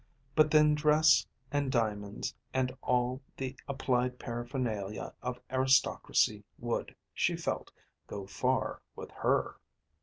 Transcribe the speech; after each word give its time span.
But 0.35 0.49
then 0.49 0.73
dress 0.73 1.27
and 1.51 1.71
diamonds, 1.71 2.33
and 2.55 2.75
all 2.81 3.21
the 3.37 3.55
applied 3.67 4.17
paraphernalia 4.17 5.13
of 5.21 5.39
aristocracy 5.51 6.43
would, 6.57 6.95
she 7.13 7.35
felt, 7.35 7.71
go 8.07 8.25
far 8.25 8.81
with 8.95 9.11
her. 9.11 9.57